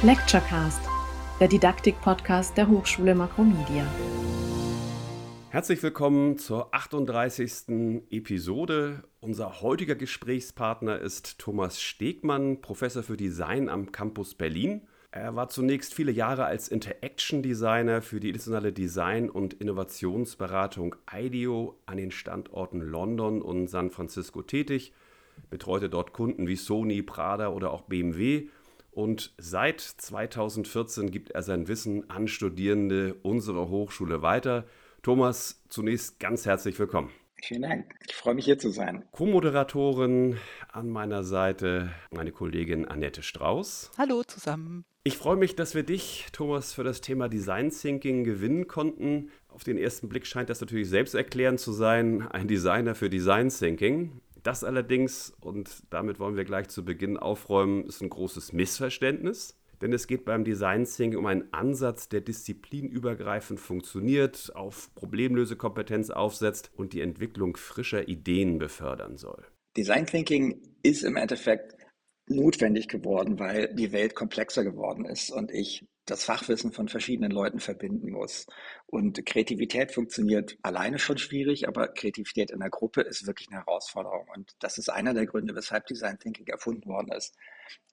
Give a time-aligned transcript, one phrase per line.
[0.00, 0.80] Lecturecast,
[1.40, 3.84] der Didaktik-Podcast der Hochschule Makromedia.
[5.50, 8.04] Herzlich willkommen zur 38.
[8.08, 9.02] Episode.
[9.18, 14.82] Unser heutiger Gesprächspartner ist Thomas Stegmann, Professor für Design am Campus Berlin.
[15.10, 21.76] Er war zunächst viele Jahre als Interaction Designer für die internationale Design- und Innovationsberatung IDEO
[21.86, 24.92] an den Standorten London und San Francisco tätig,
[25.50, 28.48] betreute dort Kunden wie Sony, Prada oder auch BMW
[28.98, 34.64] und seit 2014 gibt er sein Wissen an Studierende unserer Hochschule weiter.
[35.02, 37.12] Thomas, zunächst ganz herzlich willkommen.
[37.40, 37.94] Vielen Dank.
[38.08, 39.04] Ich freue mich hier zu sein.
[39.12, 40.38] Co-Moderatorin
[40.72, 43.92] an meiner Seite meine Kollegin Annette Strauß.
[43.96, 44.84] Hallo zusammen.
[45.04, 49.30] Ich freue mich, dass wir dich, Thomas, für das Thema Design Thinking gewinnen konnten.
[49.46, 54.20] Auf den ersten Blick scheint das natürlich selbsterklärend zu sein, ein Designer für Design Thinking.
[54.48, 59.58] Das allerdings, und damit wollen wir gleich zu Beginn aufräumen, ist ein großes Missverständnis.
[59.82, 66.70] Denn es geht beim Design Thinking um einen Ansatz, der disziplinübergreifend funktioniert, auf Problemlösekompetenz aufsetzt
[66.74, 69.44] und die Entwicklung frischer Ideen befördern soll.
[69.76, 71.76] Design Thinking ist im Endeffekt
[72.26, 77.60] notwendig geworden, weil die Welt komplexer geworden ist und ich das Fachwissen von verschiedenen Leuten
[77.60, 78.46] verbinden muss.
[78.86, 84.26] Und Kreativität funktioniert alleine schon schwierig, aber Kreativität in der Gruppe ist wirklich eine Herausforderung.
[84.34, 87.36] Und das ist einer der Gründe, weshalb Design Thinking erfunden worden ist.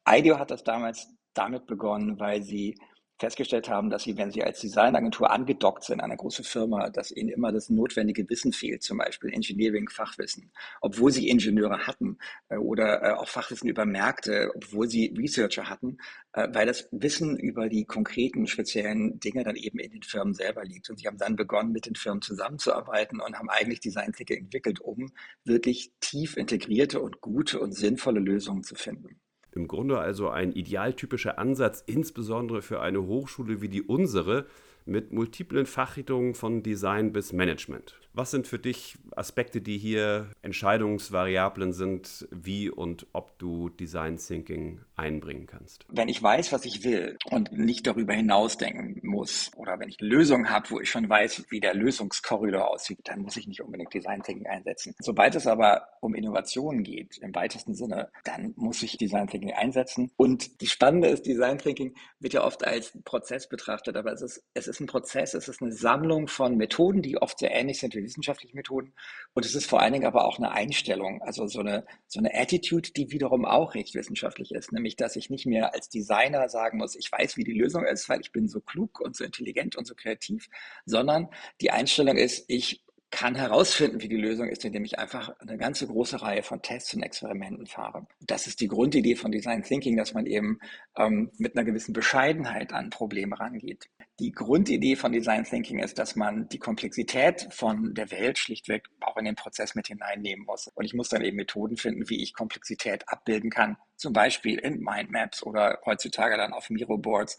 [0.08, 2.76] IDEO hat das damals damit begonnen, weil sie
[3.18, 7.30] festgestellt haben, dass sie, wenn sie als Designagentur angedockt sind eine große Firma, dass ihnen
[7.30, 12.18] immer das notwendige Wissen fehlt, zum Beispiel Engineering-Fachwissen, obwohl sie Ingenieure hatten
[12.50, 15.98] äh, oder äh, auch Fachwissen über Märkte, obwohl sie Researcher hatten,
[16.34, 20.66] äh, weil das Wissen über die konkreten, speziellen Dinge dann eben in den Firmen selber
[20.66, 20.90] liegt.
[20.90, 24.82] Und sie haben dann begonnen, mit den Firmen zusammenzuarbeiten und haben eigentlich Design Thinking entwickelt,
[24.82, 25.12] um
[25.46, 29.20] wirklich tief integrierte und gute und sinnvolle Lösungen zu finden.
[29.56, 34.46] Im Grunde also ein idealtypischer Ansatz, insbesondere für eine Hochschule wie die unsere,
[34.86, 37.96] mit multiplen Fachrichtungen von Design bis Management.
[38.14, 44.80] Was sind für dich Aspekte, die hier Entscheidungsvariablen sind, wie und ob du Design Thinking
[44.96, 45.86] einbringen kannst?
[45.90, 50.10] Wenn ich weiß, was ich will und nicht darüber hinausdenken muss, oder wenn ich eine
[50.10, 53.94] Lösung habe, wo ich schon weiß, wie der Lösungskorridor aussieht, dann muss ich nicht unbedingt
[53.94, 54.94] Design Thinking einsetzen.
[55.00, 60.12] Sobald es aber um Innovationen geht, im weitesten Sinne, dann muss ich Design Thinking einsetzen.
[60.18, 64.44] Und die Spannende ist, Design Thinking wird ja oft als Prozess betrachtet, aber es ist,
[64.54, 67.96] es ist ein Prozess, es ist eine Sammlung von Methoden, die oft sehr ähnlich sind
[67.96, 68.94] wie wissenschaftliche Methoden.
[69.34, 72.34] Und es ist vor allen Dingen aber auch eine Einstellung, also so eine, so eine
[72.34, 76.78] Attitude, die wiederum auch recht wissenschaftlich ist, nämlich dass ich nicht mehr als Designer sagen
[76.78, 79.76] muss, ich weiß, wie die Lösung ist, weil ich bin so klug und so intelligent
[79.76, 80.50] und so kreativ,
[80.86, 81.30] sondern
[81.62, 85.88] die Einstellung ist, ich kann herausfinden, wie die Lösung ist, indem ich einfach eine ganze
[85.88, 88.08] große Reihe von Tests und Experimenten fahre.
[88.20, 90.60] Das ist die Grundidee von Design Thinking, dass man eben
[90.98, 93.90] ähm, mit einer gewissen Bescheidenheit an Probleme rangeht.
[94.22, 99.18] Die Grundidee von Design Thinking ist, dass man die Komplexität von der Welt schlichtweg auch
[99.18, 100.68] in den Prozess mit hineinnehmen muss.
[100.74, 104.80] Und ich muss dann eben Methoden finden, wie ich Komplexität abbilden kann, zum Beispiel in
[104.80, 107.38] Mindmaps oder heutzutage dann auf Miro-Boards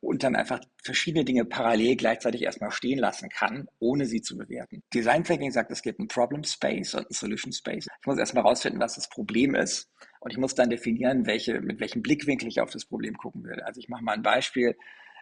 [0.00, 4.82] und dann einfach verschiedene Dinge parallel gleichzeitig erstmal stehen lassen kann, ohne sie zu bewerten.
[4.94, 7.86] Design Thinking sagt, es gibt ein Problem Space und ein Solution Space.
[8.00, 11.80] Ich muss erstmal herausfinden, was das Problem ist und ich muss dann definieren, welche, mit
[11.80, 13.60] welchem Blickwinkel ich auf das Problem gucken will.
[13.60, 14.74] Also ich mache mal ein Beispiel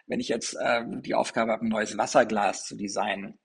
[0.07, 3.39] wenn ich jetzt äh, die Aufgabe habe, ein neues Wasserglas zu designen,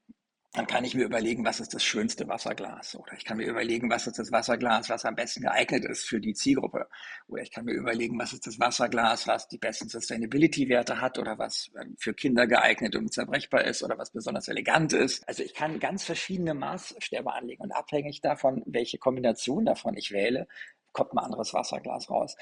[0.54, 2.96] dann kann ich mir überlegen, was ist das schönste Wasserglas.
[2.96, 6.20] Oder ich kann mir überlegen, was ist das Wasserglas, was am besten geeignet ist für
[6.20, 6.88] die Zielgruppe.
[7.28, 11.38] Oder ich kann mir überlegen, was ist das Wasserglas, was die besten Sustainability-Werte hat oder
[11.38, 15.28] was ähm, für Kinder geeignet und zerbrechbar ist oder was besonders elegant ist.
[15.28, 20.48] Also ich kann ganz verschiedene Maßstäbe anlegen und abhängig davon, welche Kombination davon ich wähle,
[20.92, 22.36] kommt ein anderes Wasserglas raus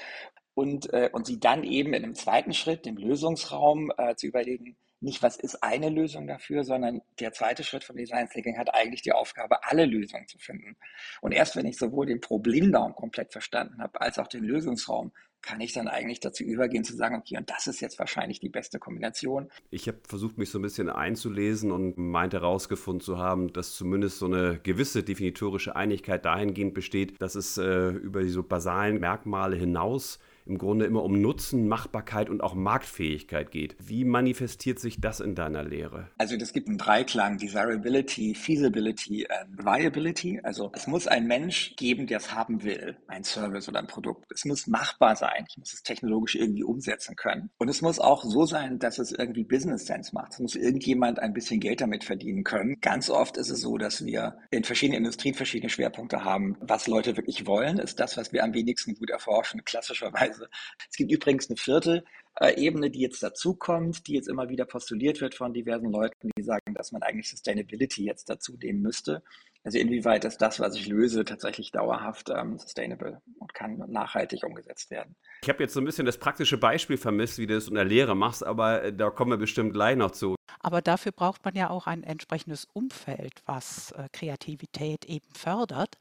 [0.57, 4.75] und, äh, und sie dann eben in einem zweiten Schritt, dem Lösungsraum, äh, zu überlegen,
[4.99, 9.03] nicht, was ist eine Lösung dafür, sondern der zweite Schritt von Design Thinking hat eigentlich
[9.03, 10.75] die Aufgabe, alle Lösungen zu finden.
[11.21, 15.11] Und erst wenn ich sowohl den Problemraum komplett verstanden habe, als auch den Lösungsraum,
[15.43, 18.49] kann ich dann eigentlich dazu übergehen zu sagen, okay, und das ist jetzt wahrscheinlich die
[18.49, 19.51] beste Kombination.
[19.69, 24.17] Ich habe versucht, mich so ein bisschen einzulesen und meinte herausgefunden zu haben, dass zumindest
[24.17, 29.55] so eine gewisse definitorische Einigkeit dahingehend besteht, dass es äh, über die so basalen Merkmale
[29.55, 30.17] hinaus
[30.47, 33.75] im Grunde immer um Nutzen, Machbarkeit und auch Marktfähigkeit geht.
[33.79, 36.09] Wie manifestiert sich das in deiner Lehre?
[36.17, 40.39] Also es gibt einen Dreiklang, Desirability, Feasibility and Viability.
[40.43, 44.31] Also es muss ein Mensch geben, der es haben will, ein Service oder ein Produkt.
[44.31, 45.45] Es muss machbar sein.
[45.49, 47.49] Ich muss es technologisch irgendwie umsetzen können.
[47.57, 50.33] Und es muss auch so sein, dass es irgendwie Business Sense macht.
[50.33, 52.77] Es muss irgendjemand ein bisschen Geld damit verdienen können.
[52.81, 56.57] Ganz oft ist es so, dass wir in verschiedenen Industrien verschiedene Schwerpunkte haben.
[56.59, 59.63] Was Leute wirklich wollen, ist das, was wir am wenigsten gut erforschen.
[59.65, 60.49] Klassischerweise Weise.
[60.89, 62.03] Es gibt übrigens eine vierte
[62.39, 66.43] äh, Ebene, die jetzt dazukommt, die jetzt immer wieder postuliert wird von diversen Leuten, die
[66.43, 69.23] sagen, dass man eigentlich Sustainability jetzt dazu nehmen müsste.
[69.63, 74.91] Also inwieweit ist das, was ich löse, tatsächlich dauerhaft ähm, sustainable und kann nachhaltig umgesetzt
[74.91, 75.15] werden.
[75.41, 77.83] Ich habe jetzt so ein bisschen das praktische Beispiel vermisst, wie du es in der
[77.83, 80.35] Lehre machst, aber äh, da kommen wir bestimmt gleich noch zu.
[80.59, 85.97] Aber dafür braucht man ja auch ein entsprechendes Umfeld, was äh, Kreativität eben fördert.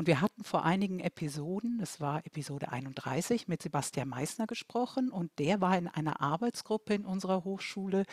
[0.00, 5.30] Und wir hatten vor einigen Episoden, das war Episode 31, mit Sebastian Meissner gesprochen und
[5.38, 8.04] der war in einer Arbeitsgruppe in unserer Hochschule,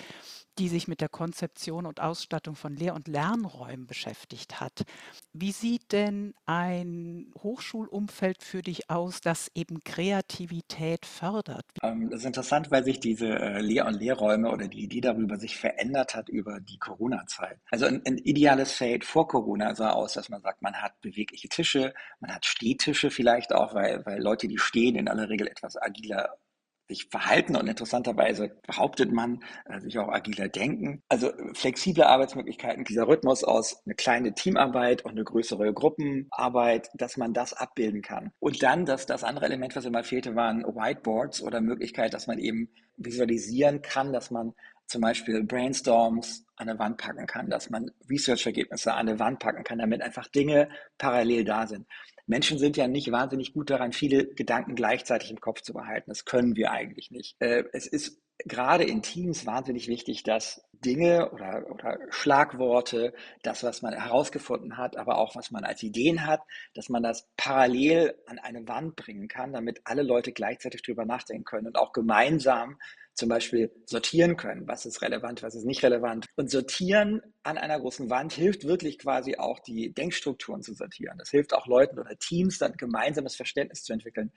[0.60, 4.84] die sich mit der Konzeption und Ausstattung von Lehr- und Lernräumen beschäftigt hat.
[5.32, 11.64] Wie sieht denn ein Hochschulumfeld für dich aus, das eben Kreativität fördert?
[11.84, 15.38] Ähm, das ist interessant, weil sich diese äh, Lehr- und Lehrräume oder die Idee darüber
[15.38, 17.60] sich verändert hat über die Corona-Zeit.
[17.72, 21.48] Also ein, ein ideales Feld vor Corona sah aus, dass man sagt, man hat bewegliche
[21.48, 25.48] Tische, Tische, man hat Stehtische vielleicht auch, weil, weil Leute, die stehen, in aller Regel
[25.48, 26.38] etwas agiler
[26.90, 31.04] sich verhalten und interessanterweise behauptet man, äh, sich auch agiler denken.
[31.10, 37.34] Also flexible Arbeitsmöglichkeiten, dieser Rhythmus aus eine kleine Teamarbeit und eine größere Gruppenarbeit, dass man
[37.34, 38.32] das abbilden kann.
[38.40, 42.40] Und dann, dass das andere Element, was immer fehlte, waren Whiteboards oder Möglichkeit, dass man
[42.40, 44.54] eben visualisieren kann, dass man
[44.88, 49.64] zum Beispiel Brainstorms an der Wand packen kann, dass man Research-Ergebnisse an der Wand packen
[49.64, 51.86] kann, damit einfach Dinge parallel da sind.
[52.26, 56.10] Menschen sind ja nicht wahnsinnig gut daran, viele Gedanken gleichzeitig im Kopf zu behalten.
[56.12, 57.36] Das können wir eigentlich nicht.
[57.40, 63.82] Äh, es ist gerade in Teams wahnsinnig wichtig, dass Dinge oder, oder Schlagworte, das, was
[63.82, 66.42] man herausgefunden hat, aber auch was man als Ideen hat,
[66.76, 71.46] dass man das parallel an eine Wand bringen kann, damit alle Leute gleichzeitig drüber nachdenken
[71.46, 72.78] können und auch gemeinsam
[73.18, 76.28] zum Beispiel sortieren können, was ist relevant, was ist nicht relevant.
[76.36, 81.18] Und sortieren an einer großen Wand hilft wirklich quasi auch die Denkstrukturen zu sortieren.
[81.18, 84.32] Das hilft auch Leuten oder Teams dann gemeinsames Verständnis zu entwickeln.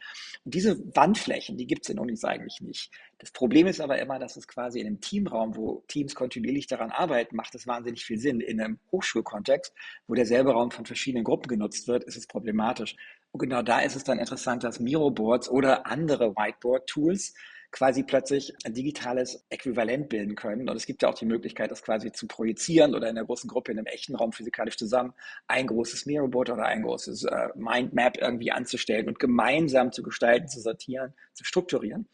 [0.45, 2.91] Und diese Wandflächen, die gibt es in Unis eigentlich nicht.
[3.19, 6.91] Das Problem ist aber immer, dass es quasi in einem Teamraum, wo Teams kontinuierlich daran
[6.91, 8.41] arbeiten, macht es wahnsinnig viel Sinn.
[8.41, 9.75] In einem Hochschulkontext,
[10.07, 12.97] wo derselbe Raum von verschiedenen Gruppen genutzt wird, ist es problematisch.
[13.33, 17.35] Und genau da ist es dann interessant, dass Miro-Boards oder andere Whiteboard-Tools
[17.73, 20.69] quasi plötzlich ein digitales Äquivalent bilden können.
[20.69, 23.49] Und es gibt ja auch die Möglichkeit, das quasi zu projizieren oder in einer großen
[23.49, 25.15] Gruppe in einem echten Raum physikalisch zusammen
[25.47, 30.61] ein großes Mirrorboard oder ein großes äh, Mindmap irgendwie anzustellen und gemeinsam zu gestalten, zu
[30.61, 32.09] sortieren, zu strukturieren.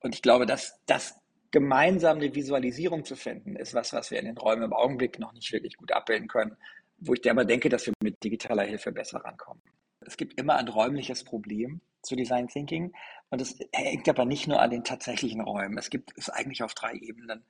[0.00, 1.14] Und ich glaube, dass das
[1.50, 5.32] gemeinsam eine Visualisierung zu finden, ist was, was wir in den Räumen im Augenblick noch
[5.32, 6.56] nicht wirklich gut abbilden können,
[6.98, 9.62] wo ich aber denke, dass wir mit digitaler Hilfe besser rankommen.
[10.00, 12.92] Es gibt immer ein räumliches Problem zu Design Thinking.
[13.32, 15.78] Und es hängt aber nicht nur an den tatsächlichen Räumen.
[15.78, 17.42] Es gibt es eigentlich auf drei Ebenen.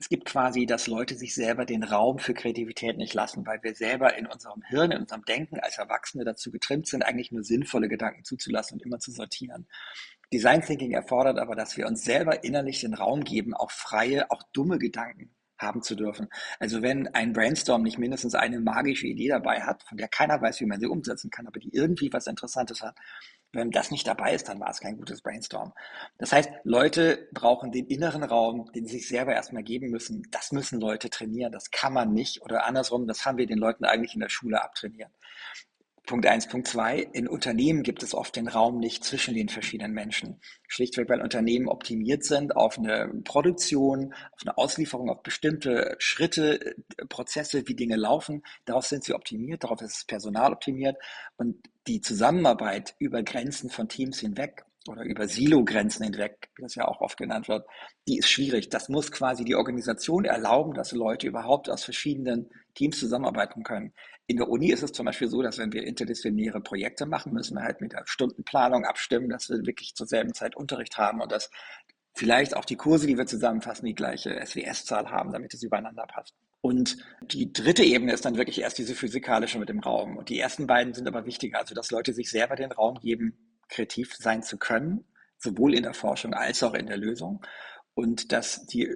[0.00, 3.76] Es gibt quasi, dass Leute sich selber den Raum für Kreativität nicht lassen, weil wir
[3.76, 7.88] selber in unserem Hirn, in unserem Denken als Erwachsene dazu getrimmt sind, eigentlich nur sinnvolle
[7.88, 9.68] Gedanken zuzulassen und immer zu sortieren.
[10.32, 14.42] Design Thinking erfordert aber, dass wir uns selber innerlich den Raum geben, auch freie, auch
[14.52, 16.28] dumme Gedanken haben zu dürfen.
[16.58, 20.60] Also wenn ein Brainstorm nicht mindestens eine magische Idee dabei hat, von der keiner weiß,
[20.60, 22.96] wie man sie umsetzen kann, aber die irgendwie was Interessantes hat,
[23.52, 25.72] wenn das nicht dabei ist, dann war es kein gutes Brainstorm.
[26.18, 30.26] Das heißt, Leute brauchen den inneren Raum, den sie sich selber erstmal geben müssen.
[30.30, 31.52] Das müssen Leute trainieren.
[31.52, 32.42] Das kann man nicht.
[32.42, 35.10] Oder andersrum, das haben wir den Leuten eigentlich in der Schule abtrainiert.
[36.08, 37.06] Punkt eins, Punkt zwei.
[37.12, 40.40] In Unternehmen gibt es oft den Raum nicht zwischen den verschiedenen Menschen.
[40.66, 46.74] Schlichtweg, weil Unternehmen optimiert sind auf eine Produktion, auf eine Auslieferung, auf bestimmte Schritte, äh,
[47.10, 48.42] Prozesse, wie Dinge laufen.
[48.64, 50.96] Darauf sind sie optimiert, darauf ist das Personal optimiert.
[51.36, 51.56] Und
[51.86, 57.00] die Zusammenarbeit über Grenzen von Teams hinweg oder über Silo-Grenzen hinweg, wie das ja auch
[57.00, 57.66] oft genannt wird,
[58.06, 58.68] die ist schwierig.
[58.68, 63.92] Das muss quasi die Organisation erlauben, dass Leute überhaupt aus verschiedenen Teams zusammenarbeiten können.
[64.26, 67.56] In der Uni ist es zum Beispiel so, dass wenn wir interdisziplinäre Projekte machen, müssen
[67.56, 71.32] wir halt mit der Stundenplanung abstimmen, dass wir wirklich zur selben Zeit Unterricht haben und
[71.32, 71.50] dass
[72.14, 76.34] vielleicht auch die Kurse, die wir zusammenfassen, die gleiche SWS-Zahl haben, damit es übereinander passt.
[76.60, 80.16] Und die dritte Ebene ist dann wirklich erst diese physikalische mit dem Raum.
[80.16, 83.47] Und die ersten beiden sind aber wichtiger, also dass Leute sich selber den Raum geben,
[83.68, 85.04] kreativ sein zu können,
[85.36, 87.44] sowohl in der Forschung als auch in der Lösung.
[87.94, 88.94] Und dass die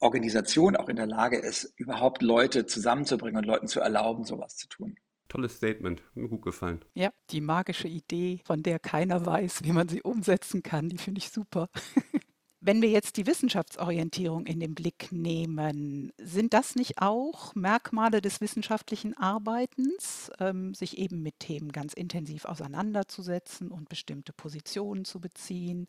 [0.00, 4.68] Organisation auch in der Lage ist, überhaupt Leute zusammenzubringen und Leuten zu erlauben, sowas zu
[4.68, 4.96] tun.
[5.28, 6.84] Tolles Statement, mir gut gefallen.
[6.94, 11.18] Ja, die magische Idee, von der keiner weiß, wie man sie umsetzen kann, die finde
[11.18, 11.68] ich super.
[12.66, 18.40] Wenn wir jetzt die Wissenschaftsorientierung in den Blick nehmen, sind das nicht auch Merkmale des
[18.40, 25.88] wissenschaftlichen Arbeitens, ähm, sich eben mit Themen ganz intensiv auseinanderzusetzen und bestimmte Positionen zu beziehen?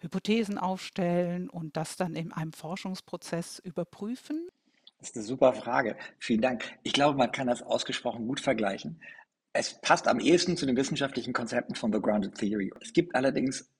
[0.00, 4.48] Hypothesen aufstellen und das dann in einem Forschungsprozess überprüfen?
[5.00, 5.96] Das ist eine super Frage.
[6.20, 6.78] Vielen Dank.
[6.84, 9.00] Ich glaube, man kann das ausgesprochen gut vergleichen.
[9.52, 12.72] Es passt am ehesten zu den wissenschaftlichen Konzepten von The Grounded Theory.
[12.80, 13.71] Es gibt allerdings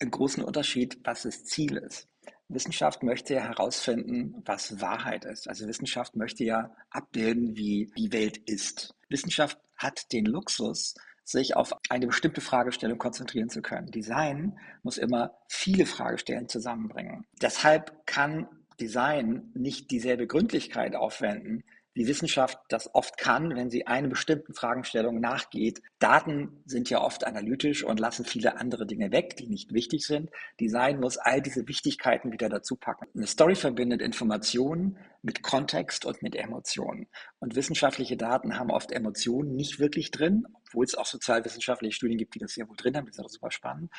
[0.00, 2.08] großen Unterschied, was das Ziel ist.
[2.48, 5.48] Wissenschaft möchte ja herausfinden, was Wahrheit ist.
[5.48, 8.94] Also Wissenschaft möchte ja abbilden, wie die Welt ist.
[9.08, 13.90] Wissenschaft hat den Luxus, sich auf eine bestimmte Fragestellung konzentrieren zu können.
[13.90, 17.26] Design muss immer viele Fragestellen zusammenbringen.
[17.42, 18.48] Deshalb kann
[18.80, 21.64] Design nicht dieselbe Gründlichkeit aufwenden,
[21.96, 25.80] wie Wissenschaft das oft kann, wenn sie einer bestimmten Fragestellung nachgeht.
[25.98, 30.30] Daten sind ja oft analytisch und lassen viele andere Dinge weg, die nicht wichtig sind.
[30.60, 33.06] Design muss all diese Wichtigkeiten wieder dazu packen.
[33.14, 37.06] Eine Story verbindet Informationen mit Kontext und mit Emotionen.
[37.38, 40.46] Und wissenschaftliche Daten haben oft Emotionen nicht wirklich drin,
[40.76, 43.06] obwohl es auch sozialwissenschaftliche Studien gibt, die das sehr wohl drin haben.
[43.06, 43.90] Das ist auch super spannend.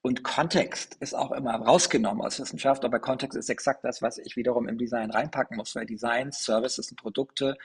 [0.00, 4.36] Und Kontext ist auch immer rausgenommen aus Wissenschaft, aber Kontext ist exakt das, was ich
[4.36, 7.58] wiederum im Design reinpacken muss, weil Design, Services und Produkte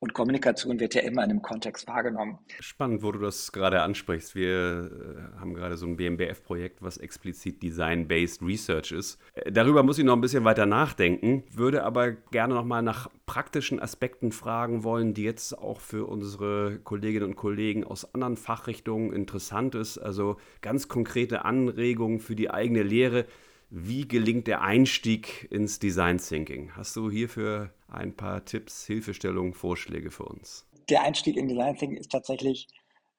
[0.00, 2.38] und Kommunikation wird ja immer in einem Kontext wahrgenommen.
[2.58, 4.34] Spannend, wo du das gerade ansprichst.
[4.34, 9.18] Wir äh, haben gerade so ein BMBF-Projekt, was explizit Design-Based Research ist.
[9.34, 13.10] Äh, darüber muss ich noch ein bisschen weiter nachdenken, würde aber gerne noch mal nach
[13.26, 19.12] praktischen Aspekten fragen wollen, die jetzt auch für unsere Kolleginnen und Kollegen aus anderen Fachrichtungen
[19.12, 19.98] interessant ist.
[19.98, 23.26] Also ganz konkrete Anregungen für die eigene Lehre.
[23.68, 26.72] Wie gelingt der Einstieg ins Design Thinking?
[26.74, 30.66] Hast du hierfür ein paar Tipps, Hilfestellungen, Vorschläge für uns?
[30.88, 32.68] Der Einstieg in Design Thinking ist tatsächlich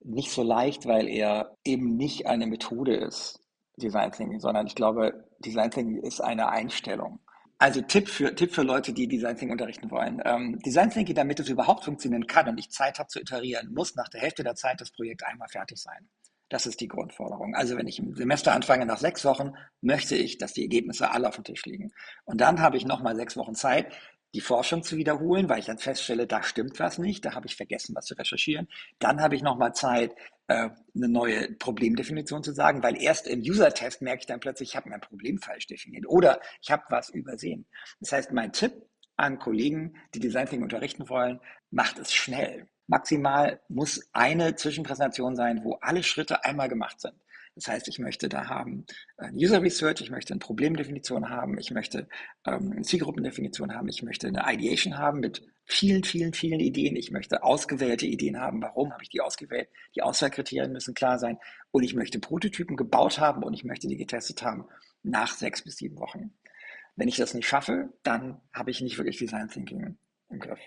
[0.03, 3.41] nicht so leicht, weil er eben nicht eine Methode ist,
[3.77, 7.19] Design Thinking, sondern ich glaube, Design Thinking ist eine Einstellung.
[7.57, 10.21] Also Tipp für, Tipp für Leute, die Design Thinking unterrichten wollen.
[10.25, 13.95] Ähm, Design Thinking, damit es überhaupt funktionieren kann und ich Zeit habe zu iterieren, muss
[13.95, 16.09] nach der Hälfte der Zeit das Projekt einmal fertig sein.
[16.49, 17.55] Das ist die Grundforderung.
[17.55, 21.29] Also wenn ich im Semester anfange nach sechs Wochen, möchte ich, dass die Ergebnisse alle
[21.29, 21.93] auf dem Tisch liegen.
[22.25, 23.93] Und dann habe ich nochmal sechs Wochen Zeit,
[24.33, 27.55] die Forschung zu wiederholen, weil ich dann feststelle, da stimmt was nicht, da habe ich
[27.55, 28.67] vergessen, was zu recherchieren.
[28.99, 30.15] Dann habe ich nochmal Zeit,
[30.47, 34.75] äh, eine neue Problemdefinition zu sagen, weil erst im User-Test merke ich dann plötzlich, ich
[34.75, 37.65] habe mein Problem falsch definiert oder ich habe was übersehen.
[37.99, 38.73] Das heißt, mein Tipp
[39.17, 42.67] an Kollegen, die Design Thinking unterrichten wollen, macht es schnell.
[42.87, 47.15] Maximal muss eine Zwischenpräsentation sein, wo alle Schritte einmal gemacht sind.
[47.55, 48.85] Das heißt, ich möchte da haben
[49.17, 52.07] ein User Research, ich möchte eine Problemdefinition haben, ich möchte
[52.45, 56.95] ähm, eine Zielgruppendefinition haben, ich möchte eine Ideation haben mit vielen, vielen, vielen Ideen.
[56.95, 58.61] Ich möchte ausgewählte Ideen haben.
[58.61, 59.69] Warum habe ich die ausgewählt?
[59.95, 61.37] Die Auswahlkriterien müssen klar sein.
[61.71, 64.65] Und ich möchte Prototypen gebaut haben und ich möchte die getestet haben
[65.03, 66.33] nach sechs bis sieben Wochen.
[66.95, 69.97] Wenn ich das nicht schaffe, dann habe ich nicht wirklich Design Thinking
[70.29, 70.59] im Griff.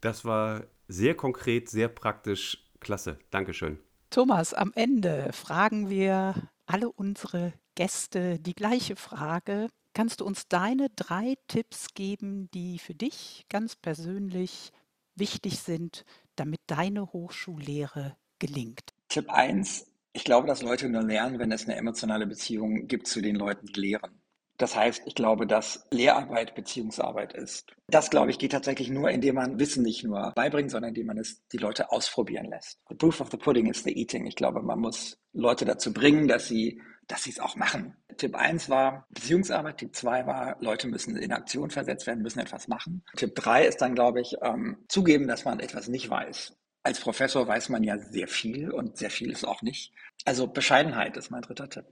[0.00, 2.66] Das war sehr konkret, sehr praktisch.
[2.80, 3.18] Klasse.
[3.30, 3.78] Dankeschön.
[4.10, 6.34] Thomas, am Ende fragen wir
[6.66, 9.68] alle unsere Gäste die gleiche Frage.
[9.94, 14.72] Kannst du uns deine drei Tipps geben, die für dich ganz persönlich
[15.14, 18.90] wichtig sind, damit deine Hochschullehre gelingt?
[19.08, 19.86] Tipp 1.
[20.12, 23.66] Ich glaube, dass Leute nur lernen, wenn es eine emotionale Beziehung gibt zu den Leuten,
[23.66, 24.19] die lehren.
[24.60, 27.74] Das heißt, ich glaube, dass Lehrarbeit Beziehungsarbeit ist.
[27.88, 31.16] Das, glaube ich, geht tatsächlich nur, indem man Wissen nicht nur beibringt, sondern indem man
[31.16, 32.78] es die Leute ausprobieren lässt.
[32.90, 34.26] The proof of the pudding is the eating.
[34.26, 37.96] Ich glaube, man muss Leute dazu bringen, dass sie dass sie es auch machen.
[38.18, 42.68] Tipp 1 war Beziehungsarbeit, Tipp 2 war, Leute müssen in Aktion versetzt werden, müssen etwas
[42.68, 43.02] machen.
[43.16, 46.56] Tipp 3 ist dann, glaube ich, ähm, zugeben, dass man etwas nicht weiß.
[46.84, 49.92] Als Professor weiß man ja sehr viel und sehr viel ist auch nicht.
[50.24, 51.86] Also Bescheidenheit ist mein dritter Tipp.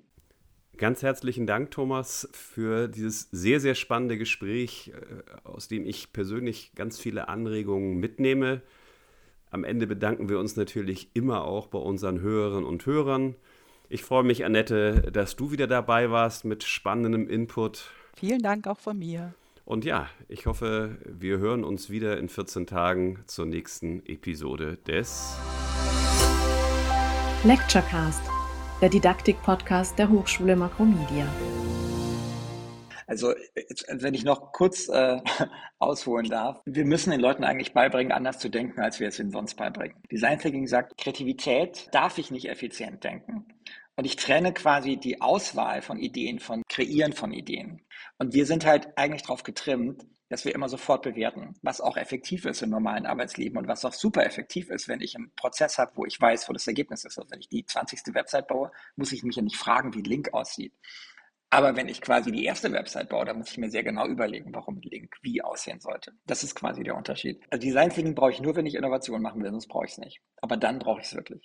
[0.79, 6.71] Ganz herzlichen Dank, Thomas, für dieses sehr, sehr spannende Gespräch, äh, aus dem ich persönlich
[6.77, 8.63] ganz viele Anregungen mitnehme.
[9.51, 13.35] Am Ende bedanken wir uns natürlich immer auch bei unseren Hörerinnen und Hörern.
[13.89, 17.91] Ich freue mich, Annette, dass du wieder dabei warst mit spannendem Input.
[18.15, 19.35] Vielen Dank auch von mir.
[19.65, 25.37] Und ja, ich hoffe, wir hören uns wieder in 14 Tagen zur nächsten Episode des
[27.43, 28.23] Lecturecast
[28.81, 31.27] der Didaktik-Podcast der Hochschule Makromedia.
[33.09, 35.21] Also, jetzt, wenn ich noch kurz äh,
[35.79, 39.31] ausholen darf, wir müssen den Leuten eigentlich beibringen, anders zu denken, als wir es ihnen
[39.31, 39.97] sonst beibringen.
[40.13, 43.47] Design Thinking sagt, Kreativität darf ich nicht effizient denken.
[43.99, 47.85] Und ich trenne quasi die Auswahl von Ideen von Kreieren von Ideen.
[48.17, 52.45] Und wir sind halt eigentlich darauf getrimmt, dass wir immer sofort bewerten, was auch effektiv
[52.45, 55.97] ist im normalen Arbeitsleben und was auch super effektiv ist, wenn ich einen Prozess habe,
[55.97, 57.19] wo ich weiß, wo das Ergebnis ist.
[57.19, 58.15] Also wenn ich die 20.
[58.15, 60.75] Website baue, muss ich mich ja nicht fragen, wie Link aussieht.
[61.51, 64.55] Aber wenn ich quasi die erste Website baue, dann muss ich mir sehr genau überlegen,
[64.55, 66.13] warum Link wie aussehen sollte.
[66.25, 67.43] Das ist quasi der Unterschied.
[67.51, 69.99] Also Design Thinking brauche ich nur, wenn ich Innovation machen will, sonst brauche ich es
[69.99, 70.21] nicht.
[70.41, 71.45] Aber dann brauche ich es wirklich.